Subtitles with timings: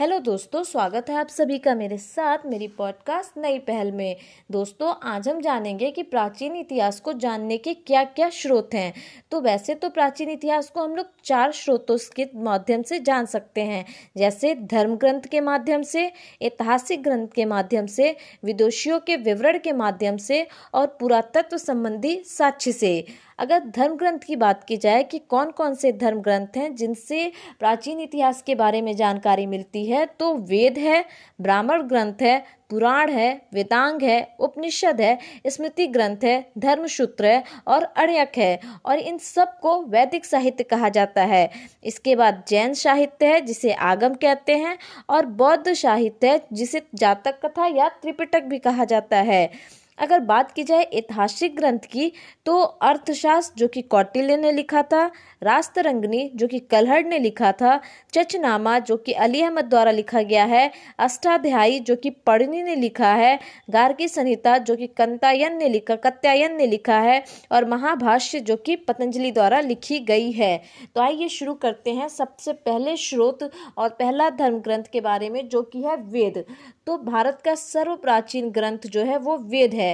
[0.00, 4.16] Hello दोस्तों, स्वागत है आप सभी का मेरे साथ मेरी पॉडकास्ट नई पहल में।
[4.50, 8.92] दोस्तों, आज हम जानेंगे कि प्राचीन इतिहास को जानने के क्या क्या स्रोत हैं।
[9.30, 13.60] तो वैसे तो प्राचीन इतिहास को हम लोग चार स्रोतों के माध्यम से जान सकते
[13.60, 13.84] हैं।
[14.16, 19.72] जैसे धर्म ग्रंथ के माध्यम से, ऐतिहासिक ग्रंथ के माध्यम से विदुषियों के विवरण के
[19.72, 23.06] माध्यम से और पुरातत्व संबंधी साक्ष्य से।
[23.38, 27.30] अगर धर्म ग्रंथ की बात की जाए कि कौन कौन से धर्म ग्रंथ हैं जिनसे
[27.58, 31.04] प्राचीन इतिहास के बारे में जानकारी मिलती है तो वेद है,
[31.40, 32.38] ब्राह्मण ग्रंथ है,
[32.70, 38.98] पुराण है, वेदांग है, उपनिषद है, स्मृति ग्रंथ है, धर्मसूत्र है और अड़यक है और
[38.98, 41.50] इन सबको वैदिक साहित्य कहा जाता है।
[41.84, 44.76] इसके बाद जैन साहित्य है, जिसे आगम कहते हैं
[45.08, 49.50] और बौद्ध साहित्य है, जिसे जातक कथा या त्रिपिटक भी कहा जाता है।
[49.98, 52.12] अगर बात की जाए ऐतिहासिक ग्रंथ की
[52.46, 55.10] तो अर्थशास्त्र जो कि कौटिल्य ने लिखा था
[55.42, 57.80] रास्तरंगनी जो कि कलहड़ ने लिखा था,
[58.12, 63.12] चचनामा जो कि अली अहमद द्वारा लिखा गया है, अष्टाध्यायी जो कि पढ़नी ने लिखा
[63.14, 63.38] है,
[63.70, 68.76] गार्गी संहिता जो कि कंतायन ने लिखा, कत्यायन ने लिखा है और महाभाष्य जो कि
[68.76, 70.56] पतंजलि द्वारा लिखी गई है।
[70.94, 75.48] तो आइए शुरू करते हैं सबसे पहले स्रोत और पहला धर्म ग्रंथ के बारे में
[75.48, 76.44] जो कि है वेद।
[76.86, 79.85] तो भारत का सर्व प्राचीन ग्रंथ जो है वो वेद है।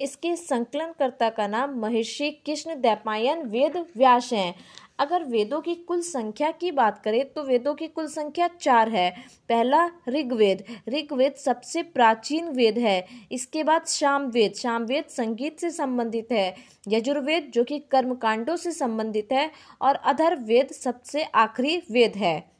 [0.00, 4.54] इसके संकलनकर्ता का नाम महर्षि कृष्ण दैपायन वेद व्यास हैं।
[4.98, 9.10] अगर वेदों की कुल संख्या की बात करें तो वेदों की कुल संख्या चार है।
[9.48, 16.54] पहला ऋग्वेद। ऋग्वेद सबसे प्राचीन वेद है। इसके बाद शामवेद शामवेद संगीत से संबंधित है।
[16.88, 19.50] यजुर्वेद, जो कि कर्मकांडों से संबंधित है,
[19.82, 22.57] और अधर्वेद सबसे आखिरी वेद है।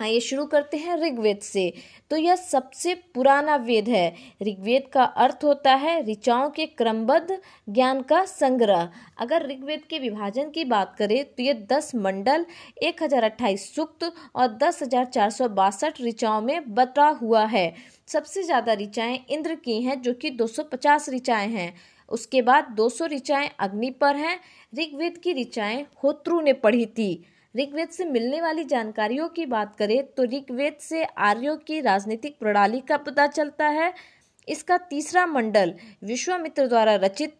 [0.00, 1.72] आइए शुरू करते हैं ऋग्वेद से।
[2.10, 8.00] तो यह सबसे पुराना वेद है। ऋग्वेद का अर्थ होता है ऋचाओं के क्रमबद्ध ज्ञान
[8.02, 12.46] का संग्रह। अगर ऋग्वेद के विभाजन की बात करें तो यह दस मंडल,
[12.82, 17.74] एक हज़ार अट्ठाईस सूक्त और दस हज़ार चार सौ बासठ ऋचाओं में बटा हुआ है।
[18.08, 21.74] सबसे ज़्यादा ऋचाएँ इंद्र की हैं, जो कि दो सौ पचास ऋचाएँ हैं।
[22.08, 24.38] उसके बाद दो सौ ऋचाएँ अग्नि पर हैं।
[24.78, 30.02] ऋग्वेद की ऋचाएँ होत्रु ने पढ़ी थी। ऋग्वेद से मिलने वाली जानकारियों की बात करें
[30.06, 33.92] तो ऋग्वेद से आर्यों की राजनीतिक प्रणाली का पता चलता है।
[34.48, 37.38] इसका तीसरा मंडल विश्वामित्र द्वारा रचित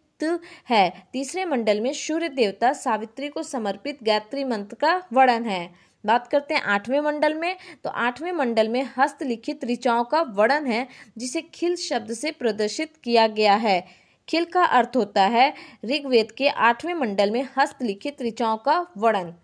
[0.71, 5.69] है। तीसरे मंडल में सूर्य देवता सावित्री को समर्पित गायत्री मंत्र का वर्णन है।
[6.05, 10.87] बात करते हैं आठवें मंडल में तो आठवें मंडल में हस्तलिखित ऋचाओं का वर्णन है,
[11.19, 13.81] जिसे खिल शब्द से प्रदर्शित किया गया है।
[14.29, 15.53] खिल का अर्थ होता है
[15.85, 19.35] ऋग्वेद के आठवें मंडल में हस्तलिखित ऋचाओं का वर्णन।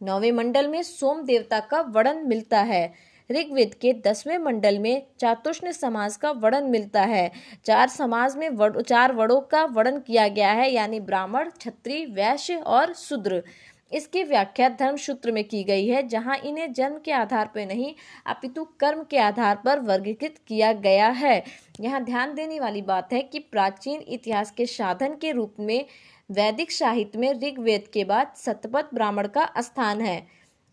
[0.00, 2.92] नौवें मंडल में सोम देवता का वर्णन मिलता है।
[3.30, 7.30] ऋग्वेद के दसवें मंडल में चातुष्ण समाज का वर्णन मिलता है।
[7.64, 12.56] चार समाज में वड़, चार वड़ों का वर्णन किया गया है यानी ब्राह्मण क्षत्रिय वैश्य
[12.56, 13.42] और शूद्र।
[13.92, 17.94] इसकी व्याख्या धर्म सूत्र में की गई है जहाँ इन्हें जन्म के आधार पर नहीं
[18.26, 21.42] अपितु कर्म के आधार पर वर्गीकृत किया गया है।
[21.80, 25.84] यहाँ ध्यान देने वाली बात है कि प्राचीन इतिहास के साधन के रूप में
[26.30, 30.26] वैदिक साहित्य में ऋग्वेद के बाद सतपथ ब्राह्मण का स्थान है।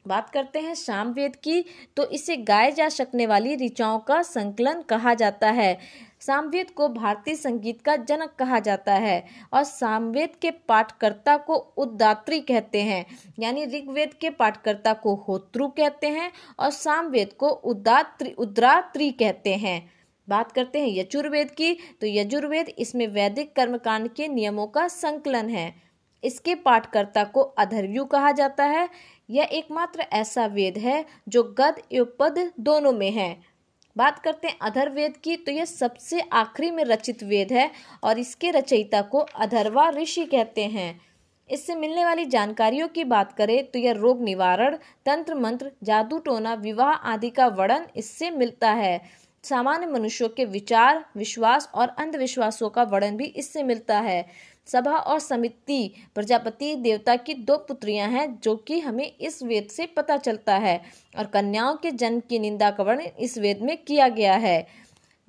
[0.05, 1.63] बात करते हैं सामवेद की
[1.97, 5.77] तो इसे गाए जा सकने वाली ऋचाओं का संकलन कहा जाता है।
[6.19, 12.39] सामवेद को भारतीय संगीत का जनक कहा जाता है और सामवेद के पाठकर्ता को उद्दात्री
[12.39, 13.05] कहते हैं।
[13.39, 19.81] यानी ऋग्वेद के पाठकर्ता को होत्रु कहते हैं और सामवेद को उद्दात्री उद्रात्री कहते हैं।
[20.27, 25.73] बात करते हैं यजुर्वेद की तो यजुर्वेद इसमें वैदिक कर्मकांड के नियमों का संकलन है।
[26.23, 28.87] इसके पाठकर्ता को अधर्व्यू कहा जाता है।
[29.29, 33.35] यह एकमात्र ऐसा वेद है जो गद एवं पद दोनों में है।
[33.95, 37.69] बात करते हैं अधर्वेद की तो यह सबसे आखिरी में रचित वेद है
[38.03, 40.99] और इसके रचयिता को अधर्वा ऋषि कहते हैं।
[41.49, 44.75] इससे मिलने वाली जानकारियों की बात करें तो यह रोग निवारण,
[45.05, 49.01] तंत्र मंत्र, जादू टोना, विवाह आदि का वर्णन इससे मिलता है।
[49.43, 54.25] सामान्य मनुष्यों के विचार, विश्वास और अंधविश्वासों का वर्णन भी इससे मिलता है।
[54.67, 59.85] सभा और समिति प्रजापति देवता की दो पुत्रियाँ हैं, जो कि हमें इस वेद से
[59.87, 60.81] पता चलता है
[61.17, 64.65] और कन्याओं के जन्म की निंदा का वर्णन इस वेद में किया गया है।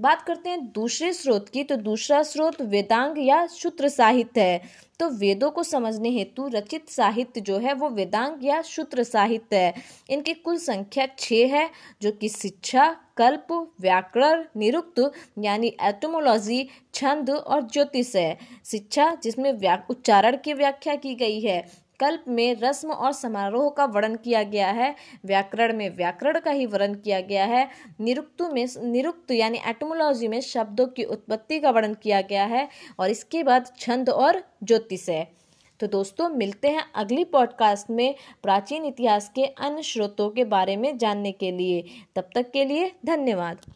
[0.01, 4.61] बात करते हैं दूसरे स्रोत की तो दूसरा स्रोत वेदांग या सूत्र साहित्य है।
[5.01, 9.75] तो वेदों को समझने हेतु रचित साहित्य जो है, वो वेदांग या सूत्र साहित्य है।
[10.11, 11.71] इनकी कुल संख्या छः है,
[12.03, 19.53] जो कि शिक्षा, कल्प, व्याकरण, निरुक्त, यानी एटोमोलॉजी, छंद और ज्योतिष है। शिक्षा, जिसमें
[19.91, 24.71] उच्चारण की व्याख्या की गई है कल्प में रस्म और समारोह का वर्णन किया गया
[24.71, 24.95] है।
[25.25, 27.69] व्याकरण में व्याकरण का ही वर्णन किया गया है।
[28.01, 32.69] निरुक्तु में निरुक्त यानी एटमोलॉजी में शब्दों की उत्पत्ति का वर्णन किया गया है
[32.99, 35.33] और इसके बाद छंद और ज्योतिष है।
[35.81, 40.99] तो दोस्तों, मिलते हैं अगली पॉडकास्ट में प्राचीन इतिहास के अन्य स्रोतों के बारे में
[40.99, 41.85] जानने के लिए।
[42.17, 43.75] तब तक के लिए धन्यवाद।